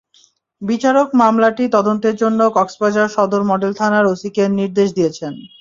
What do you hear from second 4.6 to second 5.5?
নির্দেশ দিয়েছেন।